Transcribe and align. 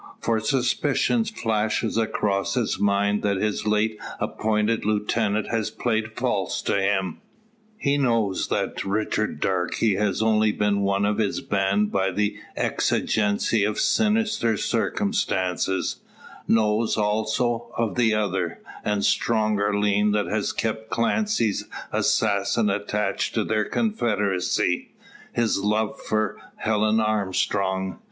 For 0.19 0.37
a 0.37 0.41
suspicion 0.41 1.25
flashes 1.25 1.95
across 1.95 2.55
his 2.55 2.79
mind, 2.79 3.21
that 3.21 3.37
his 3.37 3.67
late 3.67 3.99
appointed 4.19 4.83
lieutenant 4.83 5.49
has 5.49 5.69
played 5.69 6.13
false 6.17 6.63
to 6.63 6.81
him. 6.81 7.19
He 7.77 7.99
knows 7.99 8.47
that 8.47 8.83
Richard 8.83 9.39
Darke 9.39 9.75
has 9.75 10.23
only 10.23 10.51
been 10.53 10.81
one 10.81 11.05
of 11.05 11.19
his 11.19 11.39
band 11.41 11.91
by 11.91 12.09
the 12.09 12.35
exigency 12.57 13.63
of 13.63 13.79
sinister 13.79 14.57
circumstances; 14.57 15.97
knows, 16.47 16.97
also, 16.97 17.71
of 17.77 17.93
the 17.93 18.15
other, 18.15 18.57
and 18.83 19.05
stronger 19.05 19.77
lien 19.77 20.13
that 20.13 20.25
has 20.25 20.51
kept 20.51 20.89
Clancy's 20.89 21.65
assassin 21.91 22.71
attached 22.71 23.35
to 23.35 23.43
their 23.43 23.65
confederacy 23.65 24.93
his 25.31 25.59
love 25.63 26.01
for 26.01 26.39
Helen 26.55 26.99
Armstrong. 26.99 27.99